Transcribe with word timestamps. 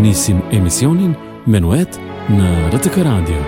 nisim 0.00 0.38
emisionin 0.52 1.12
Menuet 1.48 1.98
në 2.30 2.46
RTK 2.72 3.02
Radio. 3.04 3.40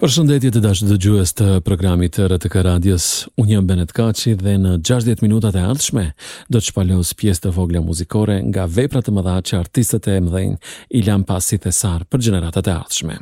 Përshëndetje 0.00 0.50
të 0.54 0.62
dashë 0.64 0.88
dëgjues 0.90 1.32
të 1.38 1.46
programit 1.66 2.14
të 2.16 2.26
RTK 2.32 2.56
Radios, 2.66 3.06
unë 3.38 3.54
jam 3.54 3.70
Benet 3.70 3.94
Kaci 3.94 4.34
dhe 4.42 4.56
në 4.58 4.76
60 4.82 5.22
minutat 5.22 5.58
e 5.58 5.62
ardhshme 5.70 6.06
do 6.48 6.58
të 6.58 6.68
shpalos 6.72 7.14
pjesë 7.20 7.46
të 7.46 7.54
vogla 7.58 7.82
muzikore 7.86 8.40
nga 8.50 8.66
veprat 8.66 9.06
të 9.06 9.14
mëdha 9.18 9.38
që 9.50 9.58
artistët 9.62 10.10
e 10.10 10.18
mëdhenj 10.26 10.58
i 10.98 11.06
pasit 11.30 11.66
e 11.66 11.72
sarë 11.82 12.10
për 12.10 12.26
gjeneratat 12.26 12.74
e 12.74 12.78
ardhshme. 12.80 13.20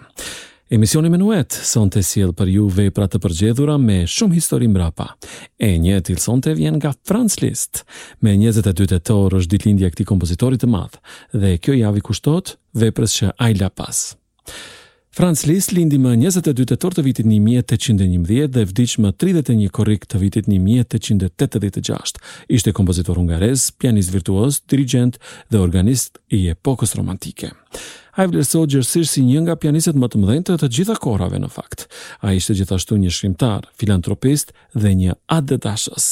Emisioni 0.66 1.06
Menuet 1.06 1.52
son 1.54 1.86
të 1.94 2.00
siel 2.02 2.32
për 2.34 2.48
ju 2.50 2.64
veprat 2.74 3.12
të 3.14 3.20
përgjedhura 3.22 3.76
me 3.78 4.00
shumë 4.10 4.34
histori 4.34 4.66
mrapa. 4.66 5.12
E 5.62 5.68
një 5.78 6.00
të 6.08 6.16
son 6.18 6.40
të 6.42 6.56
vjen 6.58 6.80
nga 6.80 6.90
Franz 7.06 7.36
Liszt, 7.38 7.84
me 8.18 8.32
22 8.34 8.96
e 8.96 8.98
torë 8.98 9.38
është 9.44 9.52
ditlindja 9.52 9.92
këti 9.92 10.08
kompozitorit 10.10 10.64
të 10.64 10.66
madhë, 10.72 10.98
dhe 11.38 11.52
kjo 11.62 11.76
javi 11.78 12.02
kushtot 12.08 12.56
veprës 12.82 13.14
që 13.20 13.30
ajla 13.46 13.68
pas. 13.78 14.00
Franz 15.16 15.44
Liszt 15.48 15.70
lindi 15.72 15.96
më 16.02 16.16
22 16.24 16.74
e 16.74 16.78
torë 16.82 16.98
të 16.98 17.04
vitit 17.06 17.28
1811 17.30 18.50
dhe 18.56 18.64
vdic 18.68 18.96
më 19.04 19.12
31 19.22 19.70
korik 19.78 20.08
të 20.10 20.18
vitit 20.24 20.48
1886. 20.50 22.18
Ishte 22.52 22.74
kompozitor 22.76 23.16
hungares, 23.22 23.70
pianist 23.80 24.10
virtuos, 24.12 24.58
dirigent 24.68 25.16
dhe 25.48 25.62
organist 25.62 26.18
i 26.36 26.42
epokës 26.52 26.96
romantike. 26.98 27.52
Franz 27.54 27.94
A 28.16 28.24
i 28.24 28.28
vlerësot 28.32 28.70
gjërësish 28.72 29.10
si 29.12 29.22
një 29.26 29.42
nga 29.44 29.54
pianiset 29.60 29.96
më 30.00 30.08
të 30.08 30.18
mëdhente 30.22 30.54
të 30.56 30.68
gjitha 30.72 30.94
korave 31.04 31.36
në 31.42 31.50
fakt. 31.52 31.82
A 32.24 32.32
ishte 32.32 32.54
gjithashtu 32.56 32.96
një 33.02 33.10
shkrimtar, 33.12 33.66
filantropist 33.76 34.54
dhe 34.72 34.94
një 34.96 35.18
adetashës. 35.36 36.06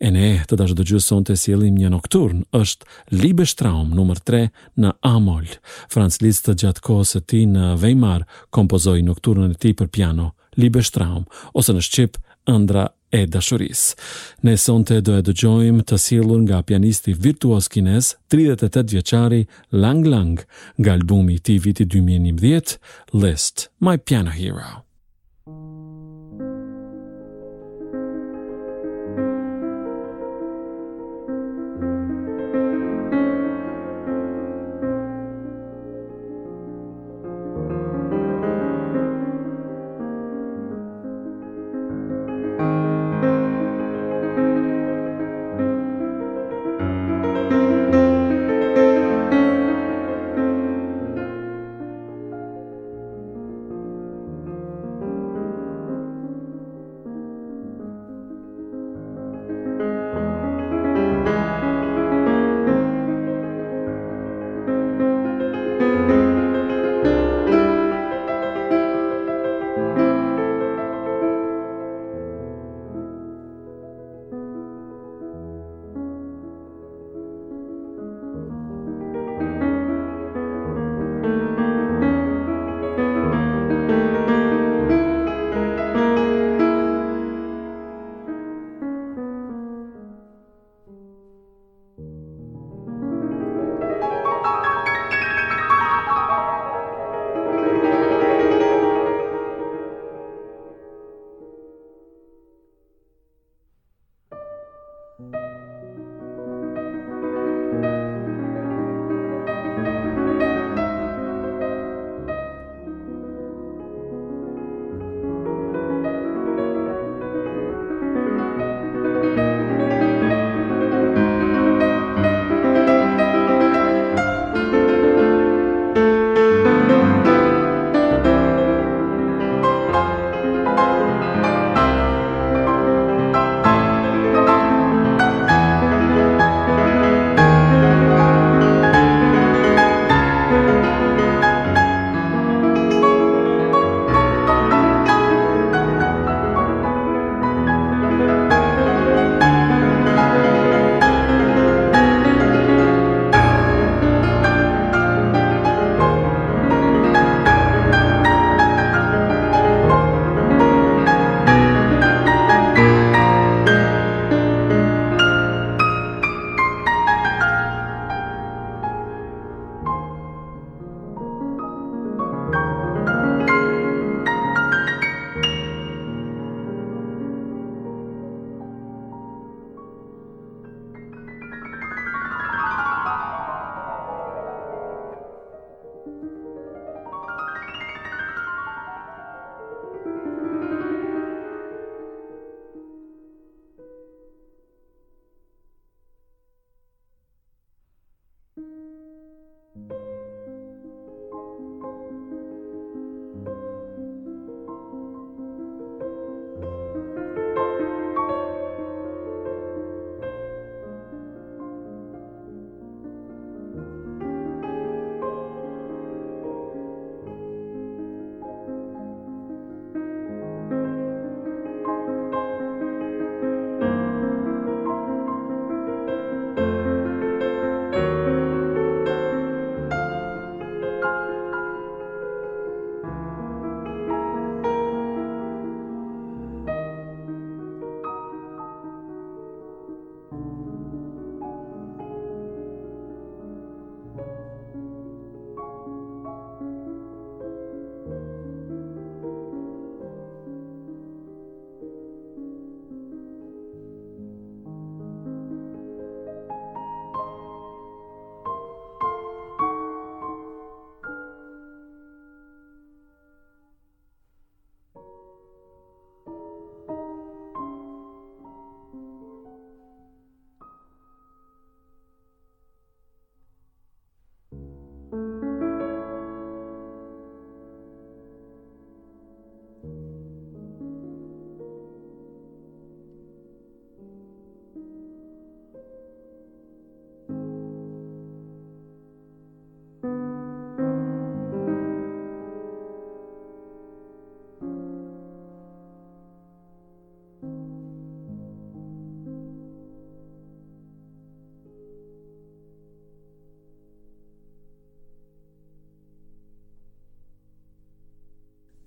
E 0.00 0.08
ne, 0.14 0.30
të 0.48 0.56
dashë 0.58 0.78
dë 0.78 0.86
gjusë 0.92 1.18
të 1.28 1.36
si 1.36 1.52
një 1.58 1.92
nokturn, 1.92 2.40
është 2.56 2.88
Libe 3.20 3.44
Shtraum 3.44 3.92
nëmër 3.92 4.22
3, 4.32 4.48
në 4.80 4.94
Amol. 5.04 5.52
Franz 5.92 6.22
Liszt 6.24 6.46
të 6.48 6.56
gjatë 6.64 6.84
kohës 6.88 7.12
e 7.20 7.20
ti 7.20 7.44
në 7.46 7.74
Weimar, 7.84 8.24
kompozoi 8.48 9.04
nokturnën 9.04 9.52
e 9.52 9.60
ti 9.60 9.74
për 9.76 9.92
piano, 9.92 10.32
Libe 10.56 10.80
Shtraum, 10.82 11.28
ose 11.52 11.76
në 11.76 11.84
Shqip, 11.84 12.16
ëndra 12.48 12.88
e 13.12 13.26
dashuris. 13.26 13.94
Ne 14.42 14.56
sonte 14.56 15.00
do 15.04 15.14
e 15.16 15.22
dëgjojmë 15.26 15.84
të 15.90 15.98
silur 16.06 16.40
nga 16.44 16.62
pianisti 16.68 17.14
virtuos 17.14 17.68
kines 17.74 18.12
38 18.34 18.94
vjeçari 18.94 19.42
Lang 19.72 20.04
Lang 20.06 20.40
nga 20.80 20.94
albumi 20.96 21.34
i 21.34 21.38
tij 21.44 21.60
viti 21.64 21.84
2011 21.86 22.78
List 23.12 23.68
My 23.80 23.96
Piano 23.98 24.30
Hero. 24.30 24.82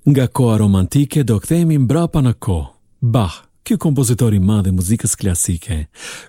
Nga 0.07 0.27
koa 0.27 0.57
romantike 0.57 1.23
do 1.23 1.39
mbra 1.49 1.79
mbrapa 1.79 2.21
në 2.21 2.33
kohë. 2.33 2.67
Bach, 3.01 3.33
kjo 3.65 3.77
kompozitori 3.81 4.37
i 4.37 4.39
madh 4.39 4.67
i 4.67 4.71
muzikës 4.73 5.15
klasike, 5.17 5.85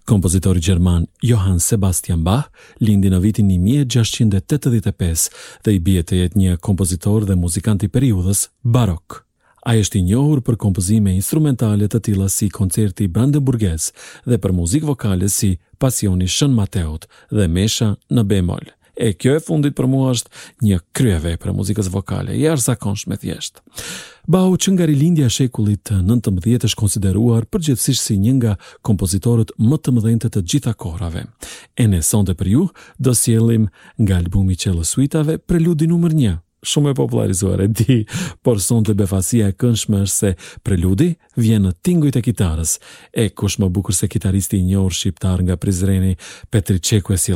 kompozitori 0.08 0.61
gjerman 0.64 1.05
Johann 1.23 1.61
Sebastian 1.61 2.25
Bach, 2.25 2.49
lindi 2.81 3.11
në 3.12 3.19
vitin 3.20 3.49
1685 3.52 5.28
dhe 5.64 5.75
i 5.75 5.78
bie 5.81 6.00
të 6.02 6.23
jetë 6.23 6.38
një 6.40 6.56
kompozitor 6.64 7.28
dhe 7.28 7.37
muzikant 7.37 7.84
i 7.84 7.88
periudhës 7.93 8.46
barok. 8.64 9.26
Ai 9.69 9.82
është 9.84 9.99
i 9.99 10.02
njohur 10.08 10.40
për 10.40 10.56
kompozime 10.56 11.12
instrumentale 11.12 11.88
të 11.93 12.00
tilla 12.00 12.29
si 12.32 12.49
Koncerti 12.49 13.05
i 13.05 13.12
Brandenburgës 13.12 13.90
dhe 14.25 14.40
për 14.40 14.56
muzikë 14.56 14.87
vokale 14.88 15.29
si 15.29 15.58
Pasioni 15.79 16.25
Shën 16.32 16.56
Mateut 16.56 17.05
dhe 17.31 17.44
Mesha 17.49 17.93
në 18.08 18.25
bemol. 18.25 18.72
E 18.96 19.12
kjo 19.12 19.34
e 19.37 19.40
fundit 19.44 19.76
për 19.76 19.87
mua 19.93 20.14
është 20.14 20.44
një 20.64 20.78
kryeve 20.96 21.34
për 21.43 21.52
muzikës 21.58 21.90
vokale, 21.93 22.32
jarë 22.40 22.62
zakonsh 22.64 23.04
me 23.10 23.19
thjesht. 23.20 23.60
Bau 24.26 24.54
që 24.56 24.72
nga 24.75 24.87
rilindja 24.88 25.28
shekullit 25.31 25.93
19 25.93 26.64
është 26.70 26.78
konsideruar 26.81 27.44
përgjithsisht 27.52 28.00
si 28.08 28.16
një 28.19 28.32
nga 28.40 28.54
kompozitorët 28.88 29.52
më 29.60 29.78
të 29.84 29.94
mëdhente 29.98 30.32
të 30.32 30.43
gjitha 30.52 30.72
korave. 30.75 31.26
E 31.76 31.84
në 31.93 32.00
sonde 32.08 32.34
për 32.40 32.52
ju, 32.54 32.64
do 32.98 33.12
nga 34.00 34.16
albumi 34.22 34.56
qëllë 34.64 34.84
suitave 34.94 35.38
preludi 35.38 35.87
numër 35.93 36.14
një 36.16 36.34
shumë 36.68 36.90
e 36.90 36.94
popularizuar 36.98 37.60
e 37.64 37.68
di, 37.70 37.96
por 38.44 38.60
son 38.64 38.84
të 38.86 38.94
befasia 38.98 39.48
e 39.50 39.56
këndshme 39.60 40.02
është 40.06 40.16
se 40.16 40.32
preludi 40.66 41.08
vjen 41.40 41.66
në 41.66 41.72
tingujt 41.86 42.18
e 42.20 42.24
kitarës. 42.26 42.76
E 43.14 43.28
kush 43.30 43.58
më 43.62 43.70
bukur 43.78 43.94
se 43.94 44.08
kitaristi 44.12 44.60
i 44.60 44.66
njohur 44.70 44.94
shqiptar 44.96 45.42
nga 45.46 45.56
Prizreni, 45.62 46.16
Petri 46.50 46.80
Çeku 46.80 47.14
e 47.14 47.18
sill 47.18 47.34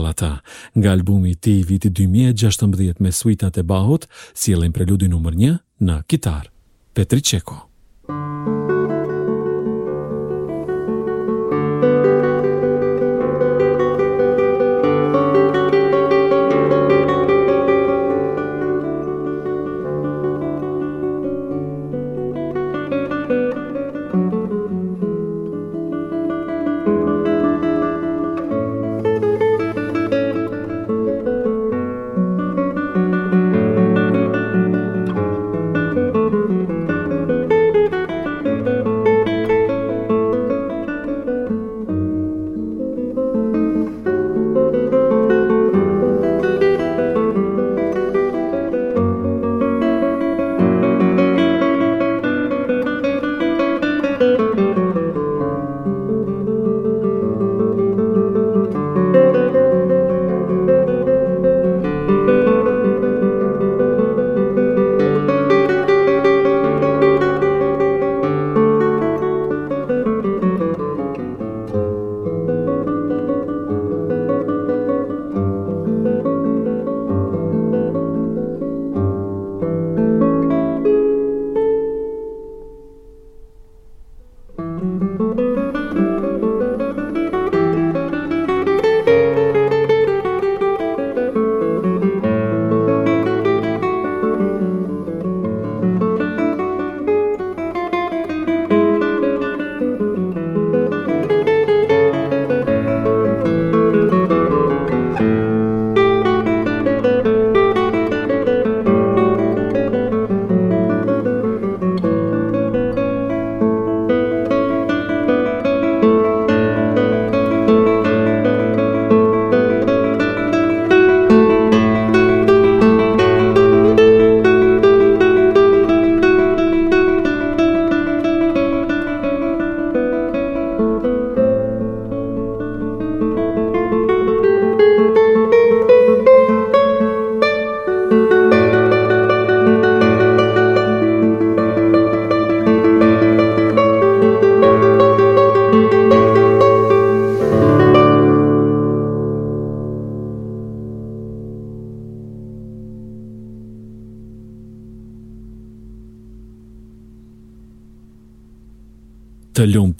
Nga 0.75 0.93
albumi 0.93 1.31
i 1.31 1.35
tij 1.35 1.65
viti 1.69 1.91
2016 1.91 3.01
me 3.01 3.13
suitat 3.13 3.59
e 3.59 3.63
Bahut, 3.63 4.07
sillen 4.35 4.73
preludi 4.73 5.09
nëmër 5.09 5.35
1 5.35 5.59
në 5.81 6.01
kitar. 6.07 6.51
Petri 6.95 7.21
Çeku. 7.23 7.55
Thank 8.11 8.49
you. 8.55 8.60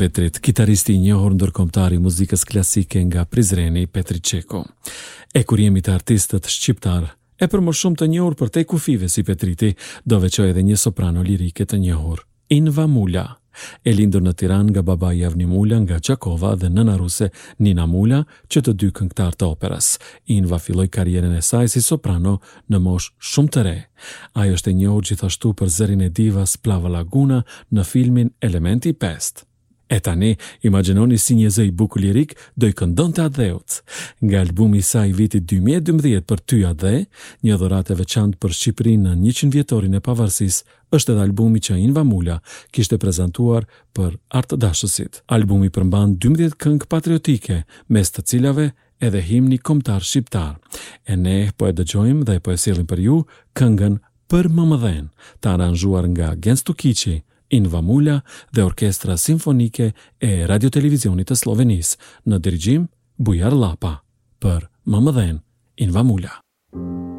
Petrit, 0.01 0.39
kitaristi 0.41 0.93
i 0.95 0.99
njohur 1.03 1.35
ndërkombëtar 1.37 1.93
i 1.93 1.99
muzikës 2.01 2.47
klasike 2.49 3.03
nga 3.05 3.27
Prizreni, 3.29 3.83
Petri 3.87 4.17
Çeko. 4.25 4.63
E 5.37 5.41
kur 5.45 5.61
jemi 5.61 5.83
të 5.85 5.93
artistët 5.99 6.47
shqiptar, 6.49 7.03
e 7.37 7.45
për 7.47 7.61
më 7.67 7.75
shumë 7.81 8.01
të 8.01 8.09
njohur 8.15 8.37
për 8.41 8.53
te 8.55 8.63
kufive 8.71 9.11
si 9.13 9.21
Petriti, 9.29 9.75
do 10.09 10.21
edhe 10.25 10.63
një 10.71 10.77
soprano 10.83 11.21
lirike 11.23 11.65
të 11.69 11.81
njohur, 11.85 12.25
Inva 12.49 12.87
Mula. 12.87 13.27
E 13.85 13.93
lindur 13.93 14.23
në 14.25 14.33
Tiran 14.41 14.67
nga 14.73 14.81
baba 14.83 15.13
Javni 15.13 15.45
Mulla 15.53 15.79
nga 15.85 16.01
Qakova 16.07 16.55
dhe 16.57 16.69
nëna 16.73 16.97
ruse 16.97 17.29
Nina 17.59 17.85
Mula, 17.87 18.25
që 18.49 18.59
të 18.63 18.73
dy 18.81 18.89
këngtar 18.97 19.37
të 19.37 19.51
operas. 19.55 19.99
Inva 20.33 20.57
filloi 20.65 20.89
karjerën 20.89 21.37
e 21.37 21.43
saj 21.45 21.75
si 21.77 21.85
soprano 21.93 22.39
në 22.71 22.79
mosh 22.89 23.11
shumë 23.21 23.53
të 23.53 23.67
re. 23.69 23.77
Ajo 24.41 24.57
është 24.57 24.71
e 24.73 24.77
njohur 24.81 25.05
gjithashtu 25.11 25.53
për 25.61 25.69
zërin 25.77 26.07
e 26.09 26.09
divas 26.09 26.57
Plava 26.57 26.89
Laguna 26.97 27.43
në 27.69 27.85
filmin 27.93 28.33
Elementi 28.41 28.97
5. 29.05 29.45
E 29.91 29.99
tani, 30.01 30.37
imaginoni 30.67 31.17
si 31.19 31.35
një 31.39 31.49
zëj 31.51 31.71
buku 31.75 31.99
lirik 31.99 32.37
do 32.55 32.69
i 32.71 32.75
këndon 32.79 33.11
të 33.13 33.25
adheut. 33.27 33.81
Nga 34.23 34.43
albumi 34.45 34.81
sa 34.87 35.03
i 35.07 35.11
vitit 35.19 35.49
2012 35.51 36.23
për 36.31 36.43
ty 36.47 36.59
adhe, 36.69 36.93
një 37.45 37.57
dhurat 37.59 37.89
e 37.91 37.97
veçant 37.99 38.37
për 38.41 38.53
Shqipërin 38.59 39.09
në 39.09 39.17
100 39.25 39.49
vjetorin 39.57 39.99
e 39.99 40.01
pavarsis, 40.07 40.61
është 40.95 41.15
edhe 41.17 41.25
albumi 41.27 41.59
që 41.67 41.79
Inva 41.83 42.05
Mulla 42.07 42.37
kishte 42.71 42.99
prezentuar 43.03 43.67
për 43.97 44.15
artë 44.39 44.61
dashësit. 44.63 45.25
Albumi 45.27 45.73
përmban 45.75 46.15
12 46.23 46.55
këngë 46.63 46.87
patriotike, 46.95 47.59
mes 47.91 48.15
të 48.15 48.23
cilave 48.31 48.69
edhe 49.09 49.25
himni 49.27 49.59
komtar 49.67 50.07
shqiptar. 50.07 50.55
E 51.11 51.17
ne 51.19 51.37
po 51.59 51.67
e 51.67 51.75
dëgjojmë 51.81 52.29
dhe 52.31 52.39
po 52.47 52.55
e 52.55 52.63
silim 52.63 52.87
për 52.87 53.03
ju 53.09 53.19
këngën 53.59 53.99
për 54.31 54.51
më 54.55 54.69
më 54.71 54.79
dhenë, 54.87 55.11
të 55.43 55.51
aranjuar 55.57 56.07
nga 56.15 56.31
Gens 56.39 56.63
Tukici, 56.63 57.19
In 57.51 57.67
Vamula 57.69 58.23
dhe 58.53 58.63
Orkestra 58.65 59.17
Simfonike 59.17 59.93
e 60.23 60.47
Radio 60.51 60.71
Televizionit 60.73 61.31
të 61.31 61.39
Slovenis 61.45 61.97
në 62.31 62.39
dirgjim 62.47 62.87
Bujar 63.19 63.57
Lapa 63.59 63.97
për 64.43 64.69
më 64.91 65.03
mëdhen 65.09 65.39
In 65.81 65.95
Vamula. 65.99 66.39
Thank 66.71 67.05
you. 67.09 67.10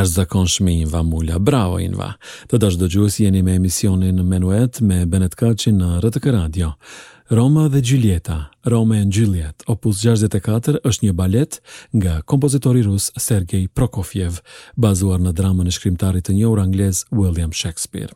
jashtëzakonshme 0.00 0.72
Inva 0.72 1.02
mulla, 1.04 1.36
Bravo 1.38 1.76
Inva. 1.80 2.14
Të 2.48 2.56
dash 2.58 2.78
dëgjues 2.80 3.18
jeni 3.26 3.42
me 3.44 3.56
emisionin 3.58 4.22
Menuet 4.26 4.78
me 4.80 5.02
Benet 5.06 5.34
Kaci 5.36 5.72
në 5.76 5.98
RTK 6.04 6.30
Radio. 6.36 6.70
Roma 7.36 7.66
dhe 7.70 7.78
Gjuljeta, 7.84 8.38
Roma 8.66 8.96
and 8.98 9.12
Juliet, 9.14 9.62
opus 9.70 10.00
64 10.02 10.80
është 10.88 11.06
një 11.06 11.12
balet 11.14 11.60
nga 11.94 12.16
kompozitori 12.26 12.82
rus 12.82 13.10
Sergej 13.22 13.68
Prokofjev, 13.68 14.40
bazuar 14.76 15.20
në 15.22 15.32
dramën 15.38 15.68
e 15.70 15.74
shkrimtarit 15.76 16.26
të 16.26 16.34
anglez 16.64 17.04
William 17.12 17.52
Shakespeare. 17.52 18.12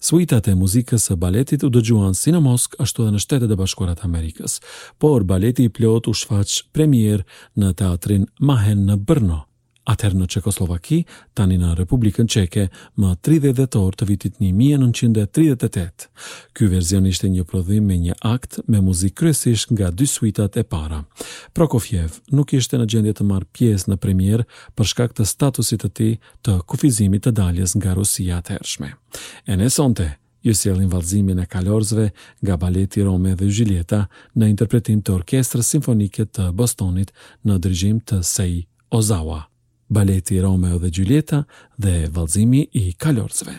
Suitat 0.00 0.48
e 0.48 0.54
muzikës 0.54 1.06
së 1.08 1.16
baletit 1.16 1.64
u 1.64 1.70
dëgjuan 1.70 2.12
si 2.14 2.32
në 2.34 2.40
Mosk, 2.44 2.74
ashtu 2.78 3.02
edhe 3.06 3.12
në 3.16 3.20
shtetet 3.22 3.50
e 3.50 3.56
bashkuarat 3.56 4.04
Amerikës, 4.04 4.58
por 4.98 5.24
baleti 5.24 5.64
i 5.64 5.68
plot 5.72 6.08
u 6.08 6.12
shfaq 6.12 6.66
premier 6.74 7.24
në 7.56 7.72
teatrin 7.80 8.26
Mahen 8.40 8.84
në 8.90 8.98
Brno, 9.06 9.40
atëherë 9.90 10.16
në 10.18 10.26
Çekoslovaki, 10.34 10.98
tani 11.36 11.56
në 11.60 11.70
Republikën 11.78 12.28
Çeke, 12.30 12.66
më 12.98 13.10
30 13.28 13.54
dhjetor 13.58 13.94
të 14.00 14.08
vitit 14.08 14.38
1938. 14.40 16.08
Ky 16.56 16.68
version 16.72 17.06
ishte 17.10 17.28
një 17.32 17.44
prodhim 17.50 17.86
me 17.90 17.98
një 18.00 18.16
akt 18.24 18.60
me 18.66 18.80
muzikë 18.80 19.18
kryesisht 19.22 19.72
nga 19.76 19.90
dy 19.92 20.08
suitat 20.08 20.56
e 20.60 20.64
para. 20.64 21.02
Prokofjev 21.54 22.18
nuk 22.32 22.52
ishte 22.56 22.80
në 22.80 22.88
gjendje 22.94 23.14
të 23.20 23.28
marrë 23.30 23.50
pjesë 23.54 23.92
në 23.92 24.00
premier 24.04 24.44
për 24.74 24.90
shkak 24.92 25.16
të 25.18 25.28
statusit 25.34 25.84
të 25.84 25.92
tij 25.98 26.14
të 26.44 26.58
kufizimit 26.70 27.26
të 27.28 27.34
daljes 27.40 27.76
nga 27.78 27.94
Rusia 27.98 28.40
të 28.40 28.56
hershme. 28.56 28.94
E 29.46 29.56
ne 29.56 29.68
sonte, 29.70 30.08
ju 30.44 30.52
sjellin 30.56 30.88
vallëzimin 30.92 31.40
e 31.40 31.46
kalorzve 31.48 32.10
nga 32.44 32.56
baleti 32.60 33.04
Rome 33.06 33.34
dhe 33.40 33.48
Julieta 33.48 34.02
në 34.36 34.48
interpretim 34.52 35.00
të 35.02 35.14
orkestrës 35.20 35.68
simfonike 35.72 36.24
të 36.26 36.50
Bostonit 36.52 37.12
në 37.44 37.58
dirigjim 37.64 38.00
të 38.02 38.20
Sei 38.28 38.62
Ozawa 38.92 39.44
baleti 39.90 40.40
Romeo 40.42 40.78
dhe 40.80 40.90
Gjulieta 40.90 41.44
dhe 41.78 42.08
valzimi 42.14 42.66
i 42.72 42.92
kalorzve. 42.92 43.52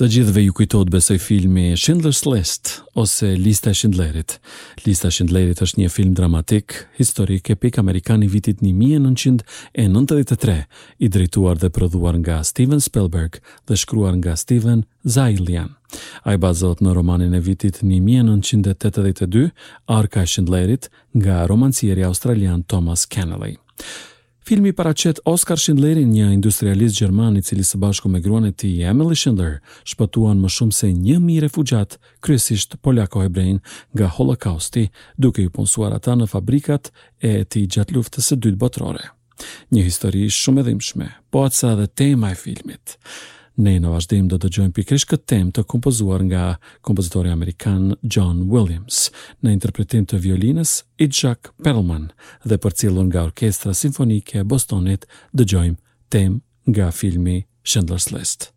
Të 0.00 0.06
gjithëve 0.08 0.40
ju 0.46 0.52
kujtohet 0.56 0.88
besoj 0.88 1.18
filmi 1.20 1.74
Schindler's 1.76 2.22
List 2.24 2.70
ose 2.96 3.34
Lista 3.36 3.68
e 3.70 3.74
Schindlerit. 3.76 4.38
Lista 4.86 5.10
e 5.12 5.12
Schindlerit 5.12 5.60
është 5.60 5.76
një 5.82 5.88
film 5.92 6.14
dramatik, 6.16 6.72
historik 6.96 7.50
epik 7.52 7.76
amerikan 7.82 8.24
i 8.24 8.28
vitit 8.32 8.62
1993, 8.64 10.56
i 11.04 11.10
drejtuar 11.16 11.60
dhe 11.60 11.68
prodhuar 11.68 12.16
nga 12.22 12.38
Steven 12.48 12.80
Spielberg 12.80 13.36
dhe 13.68 13.76
shkruar 13.76 14.16
nga 14.16 14.38
Steven 14.40 14.86
Zaillian. 15.04 15.74
Ai 16.24 16.38
bazohet 16.40 16.80
në 16.80 16.96
romanin 16.96 17.36
e 17.36 17.42
vitit 17.44 17.82
1982, 17.84 19.50
Arka 19.84 20.24
e 20.24 20.30
Schindlerit, 20.32 20.88
nga 21.12 21.42
romancieri 21.44 22.08
australian 22.08 22.64
Thomas 22.64 23.04
Kennedy. 23.04 23.58
Filmi 24.44 24.72
paraqet 24.72 25.18
Oscar 25.28 25.58
Schindlerin, 25.60 26.08
një 26.16 26.30
industrialist 26.32 26.96
gjerman 26.96 27.36
i 27.36 27.42
cili 27.44 27.62
së 27.64 27.76
bashku 27.82 28.08
me 28.08 28.20
gruan 28.24 28.46
e 28.48 28.52
tij 28.56 28.78
Emily 28.88 29.16
Schindler 29.20 29.58
shpëtuan 29.90 30.40
më 30.40 30.50
shumë 30.54 30.72
se 30.78 30.88
1000 30.96 31.38
refugjat, 31.44 31.98
kryesisht 32.24 32.78
polako-hebrej, 32.82 33.58
nga 33.92 34.08
Holokausti, 34.16 34.86
duke 35.20 35.44
i 35.44 35.52
punsuar 35.52 35.92
ata 35.98 36.16
në 36.16 36.30
fabrikat 36.32 36.88
e 37.20 37.42
tij 37.44 37.68
gjatë 37.76 37.96
Luftës 37.98 38.32
së 38.32 38.40
Dytë 38.40 38.60
Botërore. 38.62 39.12
Një 39.76 39.84
histori 39.90 40.24
shumë 40.32 40.64
e 40.64 40.64
dhimbshme, 40.70 41.10
po 41.30 41.44
atë 41.44 41.60
sa 41.60 41.74
dhe 41.76 41.86
tema 41.90 42.32
e 42.32 42.40
filmit. 42.46 42.96
Ne 43.62 43.74
në 43.80 43.90
vazhdim 43.92 44.28
do 44.32 44.38
të 44.40 44.48
gjojmë 44.56 44.72
pikrish 44.76 45.04
këtë 45.10 45.26
tem 45.28 45.48
të 45.56 45.62
kompozuar 45.68 46.22
nga 46.24 46.44
kompozitori 46.88 47.32
Amerikan 47.34 47.90
John 48.14 48.38
Williams 48.54 49.00
në 49.44 49.52
interpretim 49.56 50.06
të 50.08 50.20
violinës 50.24 50.72
i 51.04 51.08
Jack 51.18 51.50
Perlman 51.66 52.06
dhe 52.52 52.56
për 52.64 52.76
cilën 52.82 53.10
nga 53.12 53.26
orkestra 53.28 53.74
simfonike 53.82 54.40
e 54.40 54.46
Bostonit 54.54 55.04
dëgjojmë 55.42 55.76
tem 56.16 56.40
nga 56.72 56.88
filmi 57.02 57.36
Schindler's 57.66 58.08
List. 58.16 58.48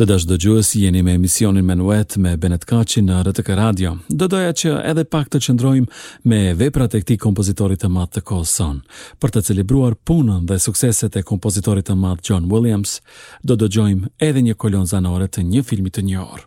Të 0.00 0.06
dashdo 0.08 0.36
gjuës 0.40 0.68
jeni 0.80 1.02
me 1.04 1.12
emisionin 1.18 1.64
menuet 1.68 2.14
me 2.16 2.30
Benet 2.40 2.62
Kaci 2.64 3.02
në 3.04 3.18
RTK 3.26 3.50
Radio, 3.58 3.90
do 4.08 4.28
doja 4.32 4.54
që 4.56 4.70
edhe 4.88 5.04
pak 5.04 5.28
të 5.28 5.42
qëndrojmë 5.44 6.00
me 6.32 6.38
veprat 6.56 6.96
e 6.96 7.02
këtij 7.04 7.20
kompozitorit 7.20 7.84
të 7.84 7.92
madh 7.92 8.14
të 8.16 8.22
kosën. 8.30 8.80
Për 9.20 9.34
të 9.34 9.44
celebruar 9.50 9.98
punën 10.08 10.46
dhe 10.48 10.56
sukseset 10.64 11.20
e 11.20 11.26
kompozitorit 11.32 11.90
të 11.92 11.98
madh 12.00 12.24
John 12.30 12.48
Williams, 12.48 12.96
do 13.44 13.60
do 13.60 13.68
gjojmë 13.68 14.08
edhe 14.30 14.40
një 14.48 14.56
kolon 14.56 14.88
zanore 14.88 15.28
të 15.28 15.44
një 15.52 15.68
filmit 15.68 15.98
të 16.00 16.08
një 16.08 16.24
orë. 16.30 16.46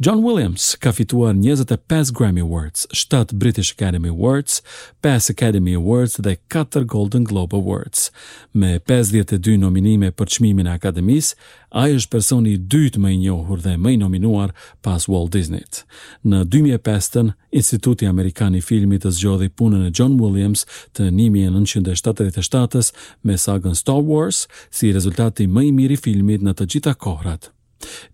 John 0.00 0.22
Williams 0.24 0.74
ka 0.80 0.92
fituar 0.92 1.34
25 1.34 2.12
Grammy 2.12 2.40
Awards, 2.40 2.86
7 2.92 3.38
British 3.38 3.72
Academy 3.72 4.08
Awards, 4.08 4.62
5 5.02 5.30
Academy 5.30 5.74
Awards 5.74 6.16
dhe 6.16 6.36
4 6.48 6.84
Golden 6.84 7.24
Globe 7.24 7.56
Awards. 7.56 8.10
Me 8.54 8.78
52 8.86 9.56
nominime 9.58 10.10
për 10.12 10.30
çmimin 10.36 10.66
e 10.66 10.74
akademisë, 10.76 11.34
ai 11.76 11.96
është 11.98 12.10
personi 12.14 12.54
i 12.54 12.58
dytë 12.62 12.96
më 13.04 13.12
i 13.12 13.18
njohur 13.24 13.60
dhe 13.60 13.74
më 13.76 13.92
i 13.94 13.98
nominuar 14.00 14.54
pas 14.82 15.08
Walt 15.10 15.32
Disneyt. 15.36 15.82
Në 16.24 16.44
2005 16.44 17.12
të 17.18 17.24
Instituti 17.58 18.06
Amerikan 18.08 18.54
i 18.54 18.60
Filmit 18.64 19.04
të 19.04 19.12
zgjodhi 19.18 19.48
punën 19.58 19.84
e 19.88 19.92
John 19.94 20.16
Williams 20.20 20.64
të 20.96 21.10
1977-s 21.12 22.92
me 23.24 23.36
sagën 23.44 23.76
Star 23.76 24.00
Wars 24.10 24.46
si 24.70 24.92
rezultati 24.92 25.46
më 25.46 25.68
i 25.68 25.72
mirë 25.78 25.98
i 25.98 26.02
filmit 26.06 26.42
në 26.44 26.54
të 26.58 26.66
gjitha 26.74 26.94
kohrat 26.94 27.50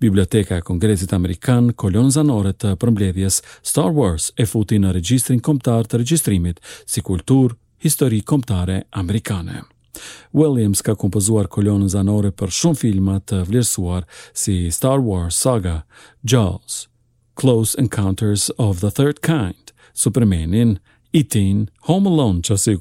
Biblioteka 0.00 0.56
e 0.56 0.60
Kongresit 0.60 1.12
Amerikan 1.12 1.72
kolon 1.76 2.10
zanore 2.12 2.52
të 2.52 2.74
përmbledhjes 2.82 3.38
Star 3.64 3.92
Wars 3.96 4.28
e 4.40 4.46
futi 4.46 4.78
në 4.80 4.92
regjistrin 4.96 5.40
kombëtar 5.40 5.88
të 5.88 6.02
regjistrimit 6.02 6.60
si 6.86 7.00
kultur 7.02 7.56
histori 7.84 8.20
kombëtare 8.22 8.82
amerikane. 9.00 9.62
Williams 10.34 10.82
ka 10.82 10.94
kompozuar 10.98 11.46
kolonën 11.46 11.88
zanore 11.92 12.30
për 12.34 12.50
shumë 12.50 12.78
filma 12.80 13.18
të 13.20 13.44
vlerësuar 13.48 14.06
si 14.34 14.56
Star 14.74 14.98
Wars 15.00 15.38
Saga, 15.44 15.78
Jaws, 16.24 16.84
Close 17.38 17.78
Encounters 17.78 18.50
of 18.58 18.80
the 18.82 18.90
Third 18.90 19.22
Kind, 19.22 19.70
Supermanin, 19.94 20.78
E-Teen, 21.14 21.70
Home 21.86 22.08
Alone, 22.08 22.40
që 22.40 22.56
se 22.58 22.72
ju 22.72 22.80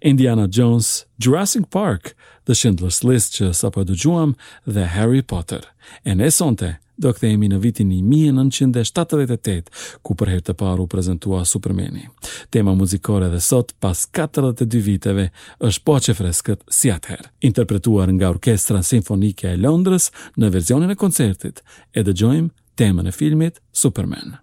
Indiana 0.00 0.46
Jones, 0.52 1.06
Jurassic 1.16 1.66
Park, 1.70 2.14
The 2.46 2.54
Schindler's 2.54 3.02
List, 3.02 3.34
që 3.34 3.50
sa 3.54 3.70
po 3.70 3.82
do 3.84 3.94
gjuam, 3.94 4.34
dhe 4.64 4.86
Harry 4.94 5.22
Potter. 5.26 5.66
E 6.06 6.14
në 6.14 6.26
esonte, 6.28 6.76
do 6.96 7.10
këthejemi 7.10 7.48
në 7.50 7.58
vitin 7.58 7.88
1978, 7.90 9.72
ku 10.06 10.14
për 10.14 10.28
herë 10.30 10.44
të 10.50 10.54
paru 10.60 10.86
prezentua 10.86 11.42
Supermani. 11.46 12.06
Tema 12.54 12.74
muzikore 12.78 13.26
dhe 13.32 13.40
sot, 13.42 13.74
pas 13.82 14.04
42 14.14 14.78
viteve, 14.86 15.32
është 15.66 15.84
po 15.86 15.98
që 15.98 16.14
freskët 16.20 16.62
si 16.72 16.94
atëherë. 16.94 17.26
Interpretuar 17.50 18.12
nga 18.14 18.30
Orkestra 18.30 18.82
Sinfonike 18.86 19.50
e 19.50 19.58
Londres 19.58 20.12
në 20.38 20.52
verzionin 20.54 20.94
e 20.94 21.00
koncertit, 21.00 21.64
e 21.90 22.06
dëgjojmë 22.06 22.54
temën 22.78 23.08
e 23.08 23.12
filmit 23.18 23.58
Superman. 23.72 24.41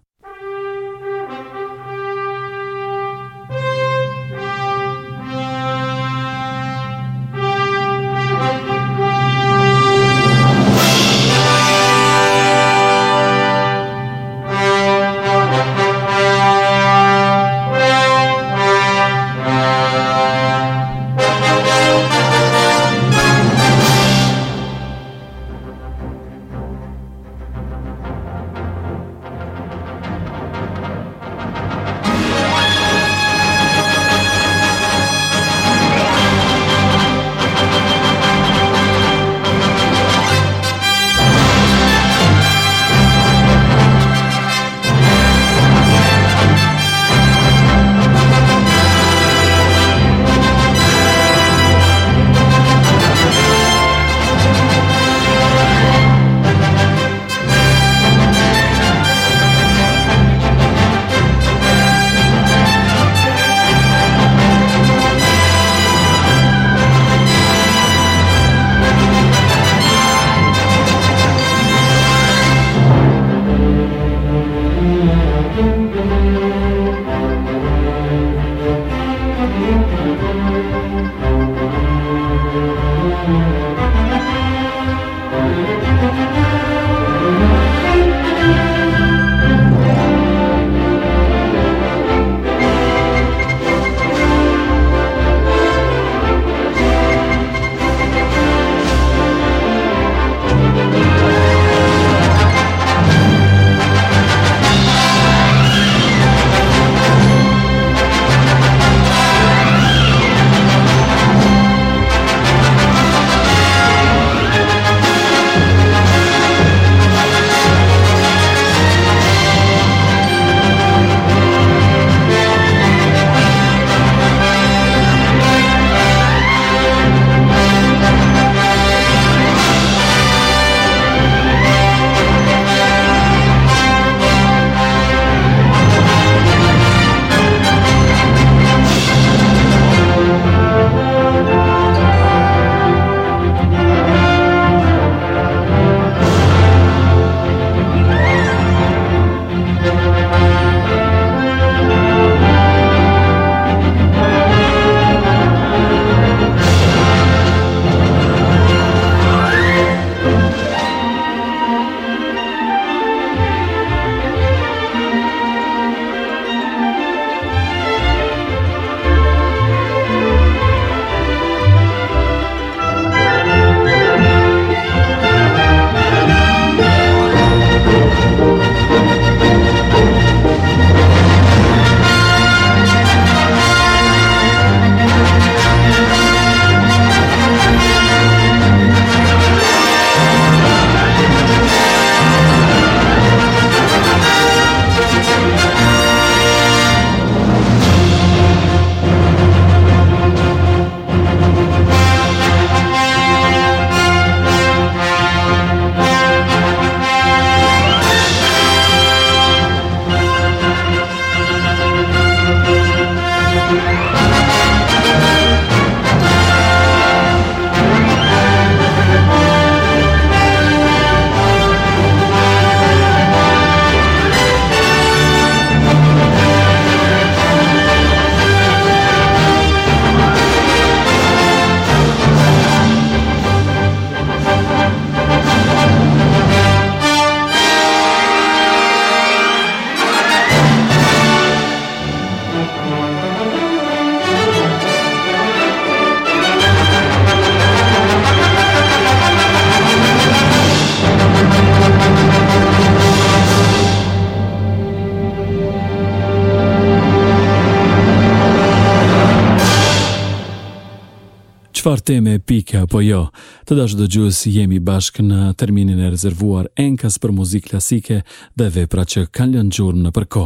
Qfar 261.80 262.00
teme 262.04 262.34
pike 262.44 262.76
apo 262.84 263.00
jo, 263.00 263.22
të 263.64 263.74
dashë 263.78 263.96
do 263.96 264.04
gjusë 264.12 264.50
jemi 264.52 264.76
bashkë 264.84 265.22
në 265.24 265.38
terminin 265.62 266.02
e 266.04 266.10
rezervuar 266.12 266.66
enkas 266.84 267.16
për 267.22 267.32
muzikë 267.38 267.70
klasike 267.70 268.18
dhe 268.60 268.66
vepra 268.74 269.06
që 269.08 269.22
kanë 269.38 269.56
lënë 269.56 269.72
gjurë 269.78 270.02
në 270.04 270.12
përko. 270.18 270.42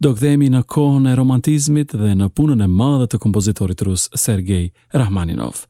Do 0.00 0.14
këdhemi 0.16 0.48
në 0.54 0.62
kohën 0.72 1.10
e 1.12 1.18
romantizmit 1.20 1.92
dhe 2.00 2.14
në 2.22 2.30
punën 2.38 2.64
e 2.64 2.70
madhe 2.80 3.10
të 3.12 3.20
kompozitorit 3.26 3.84
rusë 3.90 4.22
Sergej 4.24 4.70
Rahmaninov. 4.96 5.66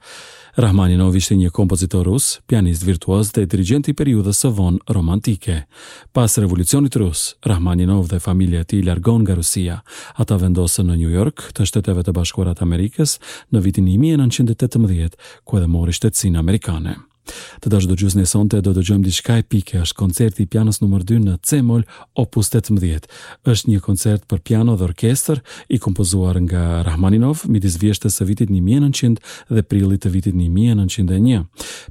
Rahmaninov 0.58 1.14
ishte 1.16 1.36
një 1.36 1.50
kompozitor 1.54 2.04
rus, 2.06 2.40
pianist 2.50 2.82
virtuoz 2.86 3.30
dhe 3.36 3.44
dirigent 3.46 3.88
i 3.88 3.94
periudhës 3.94 4.40
së 4.42 4.50
vonë 4.56 4.82
romantike. 4.96 5.60
Pas 6.12 6.34
revolucionit 6.42 6.96
rus, 6.98 7.34
Rahmaninov 7.46 8.08
dhe 8.10 8.18
familja 8.24 8.64
e 8.64 8.68
tij 8.72 8.84
largon 8.88 9.22
nga 9.24 9.36
Rusia. 9.38 9.78
Ata 10.16 10.40
vendosen 10.42 10.90
në 10.90 10.98
New 11.04 11.12
York, 11.14 11.50
të 11.54 11.68
Shteteve 11.70 12.04
të 12.04 12.16
Bashkuara 12.18 12.56
të 12.58 12.66
Amerikës, 12.66 13.18
në 13.54 13.62
vitin 13.68 13.86
1918, 13.88 15.16
ku 15.44 15.58
edhe 15.60 15.70
mori 15.70 15.94
shtetësinë 15.96 16.38
amerikane. 16.42 16.96
Të 17.64 17.68
dashë 17.72 17.88
do 17.90 17.96
gjusë 18.00 18.24
sonte, 18.30 18.58
do 18.64 18.72
të 18.76 18.82
gjëmë 18.88 19.04
diçka 19.04 19.20
shkaj 19.20 19.42
pike, 19.52 19.80
është 19.84 19.96
koncerti 20.00 20.46
pianos 20.50 20.78
nëmër 20.80 21.02
2 21.08 21.18
në 21.26 21.34
Cemol, 21.48 21.82
opus 22.22 22.48
18. 22.56 23.06
është 23.52 23.70
një 23.72 23.80
koncert 23.84 24.24
për 24.30 24.38
piano 24.48 24.76
dhe 24.78 24.84
orkester 24.88 25.42
i 25.68 25.78
kompozuar 25.82 26.38
nga 26.40 26.62
Rahmaninov, 26.86 27.42
midis 27.52 27.76
vjeshtës 27.82 28.16
së 28.20 28.26
vitit 28.28 28.48
1900 28.48 29.20
dhe 29.50 29.62
prillit 29.68 30.02
të 30.04 30.10
vitit 30.14 30.34
1901. 30.38 31.44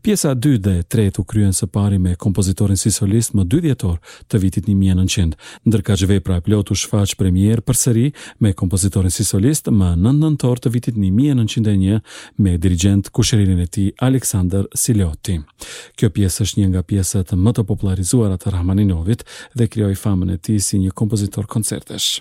Pjesa 0.04 0.34
2 0.36 0.58
dhe 0.68 0.76
3 0.90 1.08
u 1.20 1.24
kryen 1.24 1.54
së 1.54 1.68
pari 1.68 2.00
me 2.00 2.16
kompozitorin 2.16 2.78
si 2.78 2.92
solist 2.92 3.36
më 3.38 3.46
2 3.46 3.62
djetor 3.68 4.00
të 4.28 4.42
vitit 4.44 4.66
1900, 4.70 5.38
ndërka 5.68 5.96
që 6.00 6.10
vej 6.12 6.20
pra 6.26 6.40
plot 6.42 6.74
u 6.74 6.76
shfaq 6.84 7.16
premier 7.20 7.62
për 7.62 7.80
sëri 7.86 8.08
me 8.40 8.54
kompozitorin 8.58 9.12
si 9.14 9.24
solist 9.24 9.70
më 9.70 9.94
9 10.02 10.18
nëntor 10.26 10.64
të 10.66 10.74
vitit 10.78 10.98
1901 10.98 12.02
me 12.46 12.58
dirigent 12.58 13.12
kushërinin 13.14 13.62
e 13.62 13.68
ti 13.70 13.90
Aleksandr 14.06 14.66
Siliot. 14.74 15.19
Kjo 15.24 16.10
pjesë 16.18 16.46
është 16.46 16.60
një 16.62 16.68
nga 16.74 16.84
pjesët 16.92 17.34
më 17.42 17.54
të 17.58 17.66
popularizuara 17.74 18.40
të 18.40 18.56
Rahmaninovit 18.56 19.26
dhe 19.58 19.68
krijoi 19.74 20.00
famën 20.06 20.34
e 20.34 20.40
tij 20.48 20.62
si 20.70 20.80
një 20.86 20.96
kompozitor 21.02 21.48
koncertesh. 21.56 22.14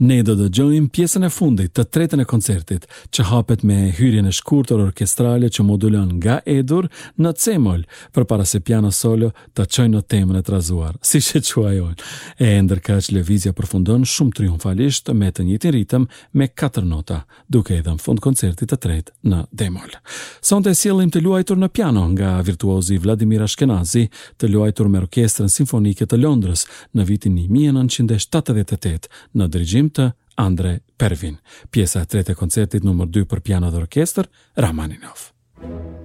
Ne 0.00 0.22
do 0.24 0.32
të 0.32 0.46
gjojmë 0.56 0.88
pjesën 0.96 1.26
e 1.26 1.28
fundit 1.28 1.74
të 1.76 1.82
tretën 1.92 2.22
e 2.22 2.24
koncertit, 2.24 2.86
që 3.12 3.24
hapet 3.28 3.60
me 3.68 3.90
hyrjen 3.98 4.30
e 4.30 4.30
shkurtër 4.32 4.78
orkestrale 4.86 5.50
që 5.52 5.64
modulon 5.68 6.14
nga 6.16 6.38
edur 6.48 6.86
në 7.20 7.32
cemol, 7.42 7.82
për 8.16 8.24
para 8.30 8.46
se 8.48 8.62
piano 8.64 8.88
solo 8.96 9.28
të 9.52 9.66
qojnë 9.76 9.94
në 9.98 10.00
temën 10.08 10.38
e 10.40 10.42
trazuar, 10.46 10.94
si 11.04 11.20
që 11.20 11.42
qua 11.50 11.72
jojnë. 11.76 12.06
E 12.40 12.48
ndërka 12.64 12.96
që 12.96 13.14
levizja 13.18 13.52
përfundon 13.58 14.06
shumë 14.08 14.38
triumfalisht 14.38 15.12
me 15.20 15.28
të 15.36 15.44
njëti 15.50 15.74
ritëm 15.76 16.08
me 16.40 16.48
4 16.48 16.86
nota, 16.88 17.20
duke 17.52 17.76
edhe 17.82 17.92
në 17.92 18.00
fund 18.00 18.24
koncertit 18.24 18.72
të 18.72 18.80
tretë 18.86 19.18
në 19.28 19.42
demol. 19.52 19.92
Sonte 20.40 20.72
e 20.72 20.80
sielim 20.80 21.12
të 21.12 21.20
luajtur 21.26 21.60
në 21.60 21.68
piano 21.76 22.06
nga 22.14 22.38
virtuozi 22.48 22.96
Vladimir 23.04 23.44
Ashkenazi 23.44 24.06
të 24.40 24.48
luajtur 24.48 24.88
me 24.96 25.04
orkestrën 25.04 25.52
simfonike 25.52 26.08
të 26.08 26.22
Londrës 26.24 26.64
në 26.96 27.04
vitin 27.12 27.36
1978 27.52 29.12
në 29.36 29.50
drygjim 29.52 29.88
të 29.90 30.10
Andre 30.40 30.72
Pervin. 31.02 31.36
Pjesa 31.74 32.04
e 32.04 32.08
tretë 32.14 32.34
e 32.36 32.40
koncertit 32.42 32.86
numër 32.86 33.10
2 33.20 33.26
për 33.34 33.44
piano 33.50 33.70
dhe 33.72 33.82
orkestër 33.86 34.30
Rachmaninov. 34.66 35.26
Thank 35.60 35.94
you. 35.98 35.99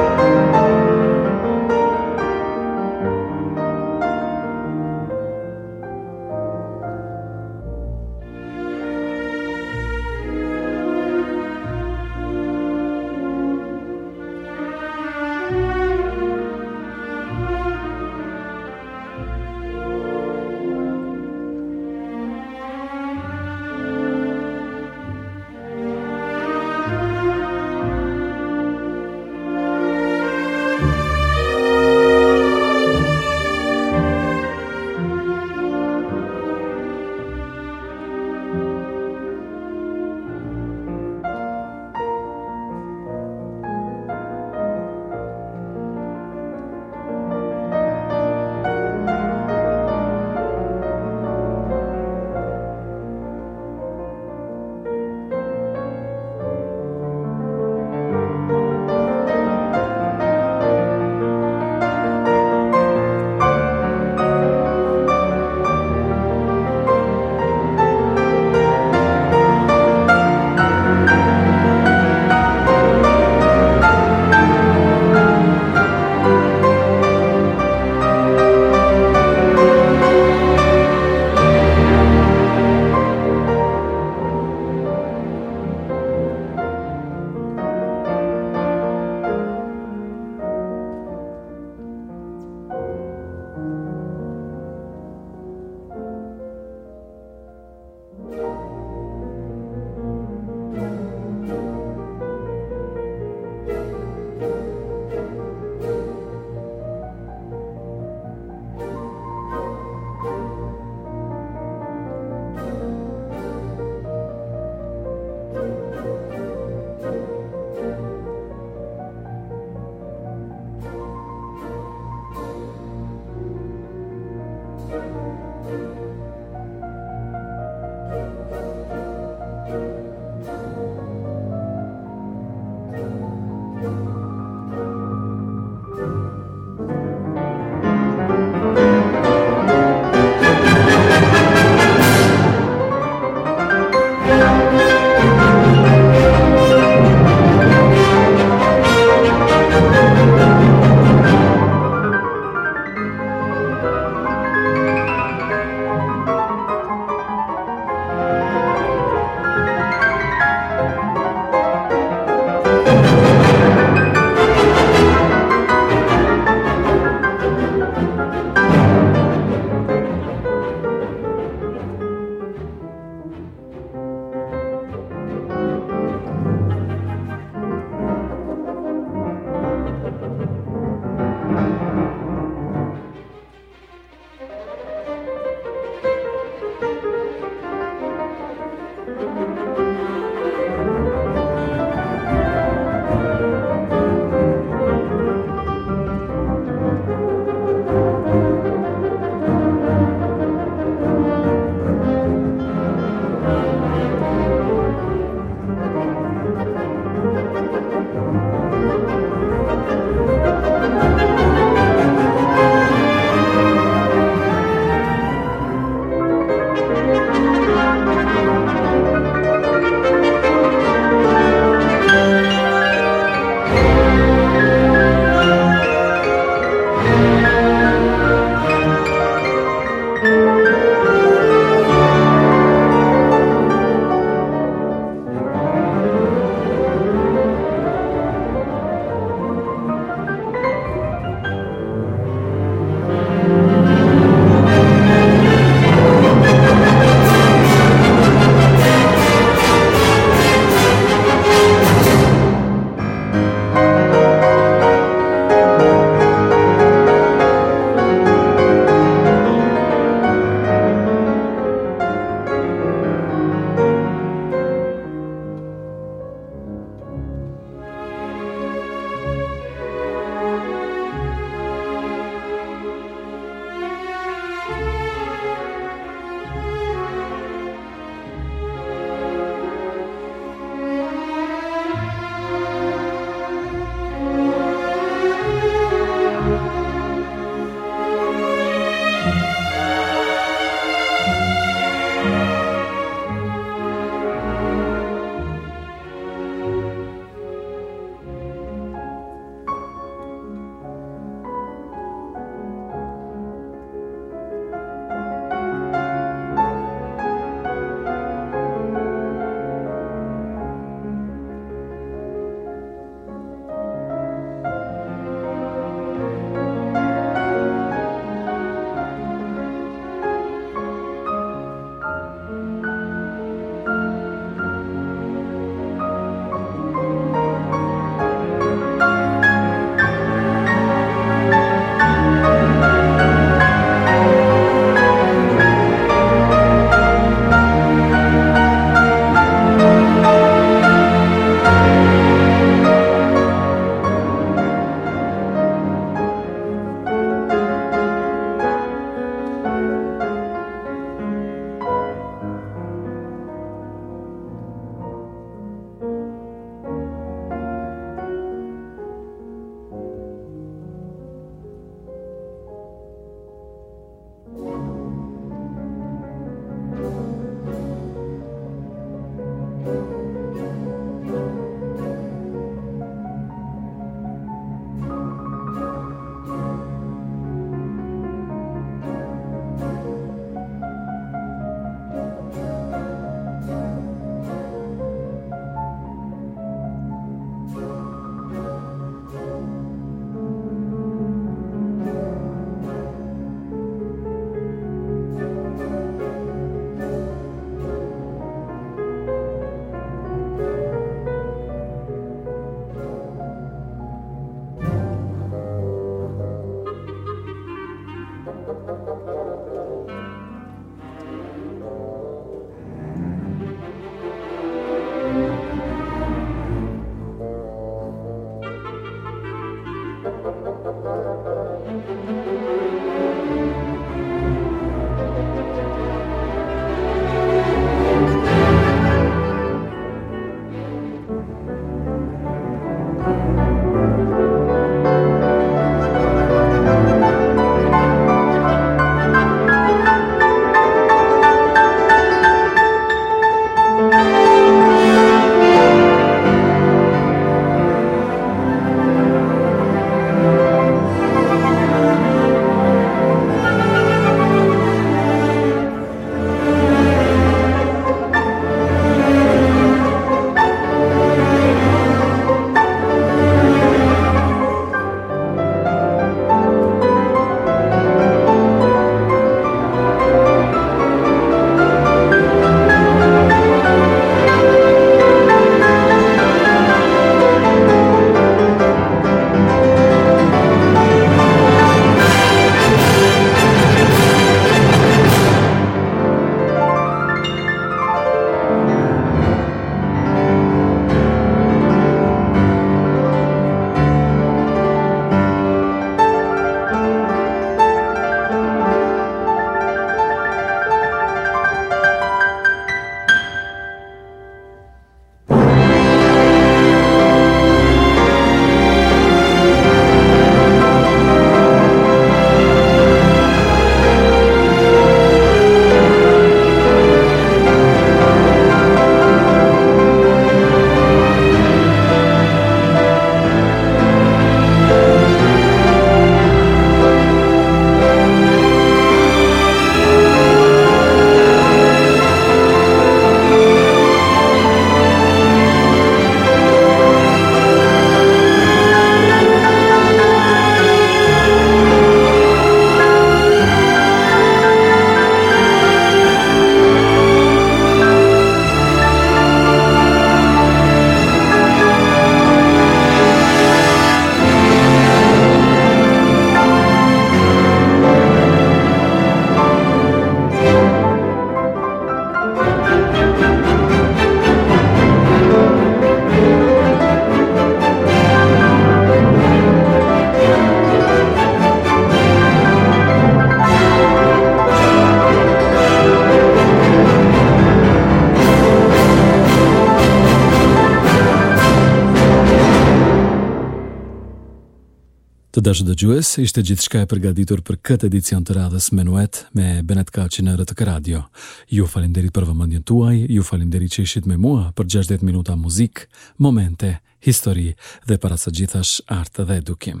dashë 585.68 585.84
dëgjues, 585.84 586.28
ishte 586.40 586.62
gjithë 586.64 586.84
shka 586.86 587.00
e 587.04 587.06
përgaditur 587.10 587.60
për 587.66 587.76
këtë 587.84 588.08
edicion 588.08 588.44
të 588.48 588.54
radhës 588.56 588.86
Menuet 588.96 589.40
me 589.56 589.66
Benet 589.84 590.08
Kaci 590.16 590.40
në 590.44 590.54
Rëtëk 590.62 590.80
Radio. 590.88 591.26
Ju 591.68 591.84
falim 591.90 592.14
për 592.16 592.46
vëmëndjën 592.48 592.84
tuaj, 592.88 593.18
ju 593.28 593.42
falim 593.44 593.68
që 593.74 594.04
ishit 594.06 594.24
me 594.30 594.38
mua 594.40 594.70
për 594.76 594.86
60 594.94 595.26
minuta 595.28 595.56
muzik, 595.60 596.06
momente, 596.40 596.94
histori 597.26 597.74
dhe 598.08 598.16
para 598.16 598.38
së 598.40 598.54
gjithash 598.56 599.02
artë 599.12 599.44
dhe 599.50 599.60
edukim. 599.62 600.00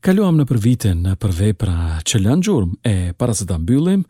Kaluam 0.00 0.40
në 0.40 0.48
për 0.48 0.62
vitin 0.64 1.02
në 1.04 1.16
për 1.20 1.36
pra 1.60 1.76
që 2.08 2.22
lënë 2.24 2.44
gjurëm 2.48 2.72
e 2.84 2.96
para 3.12 3.34
së 3.36 3.50
ta 3.52 3.58
mbyllim 3.60 4.06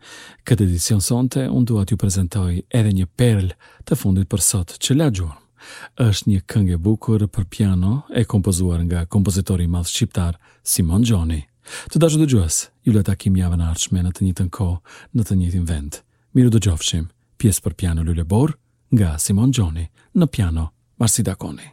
këtë 0.47 0.63
edicion 0.69 1.01
sonte, 1.03 1.49
unë 1.51 1.65
duat 1.73 1.91
ju 1.91 1.97
prezentoj 1.99 2.61
edhe 2.71 2.91
një 2.95 3.07
perl 3.19 3.51
të 3.83 3.95
fundit 3.99 4.29
për 4.31 4.39
sot 4.53 4.79
që 4.79 5.01
gjurëm 5.09 5.35
është 6.03 6.29
një 6.31 6.41
këngë 6.53 6.77
bukur 6.85 7.25
për 7.27 7.45
piano 7.53 7.95
e 8.15 8.23
kompozuar 8.29 8.83
nga 8.87 9.05
kompozitori 9.05 9.67
madh 9.67 9.89
shqiptar 9.89 10.37
Simon 10.63 11.05
Gjoni. 11.07 11.41
Të 11.91 12.01
dashur 12.03 12.23
dëgjues, 12.23 12.57
ju 12.83 12.93
lutem 12.95 13.07
takim 13.13 13.37
javën 13.39 13.61
e 13.63 13.69
ardhshme 13.71 14.03
në 14.03 14.11
të 14.17 14.25
njëjtën 14.27 14.49
kohë, 14.57 14.79
në 15.15 15.27
të 15.29 15.37
njëjtin 15.39 15.69
vend. 15.69 16.01
Miru 16.35 16.51
dëgjofshim. 16.57 17.07
Pjesë 17.39 17.63
për 17.65 17.77
piano 17.79 18.03
Lulebor 18.07 18.57
nga 18.93 19.15
Simon 19.19 19.51
Gjoni 19.55 19.87
në 20.13 20.27
piano 20.35 20.69
Marsida 20.99 21.35
Koni. 21.39 21.72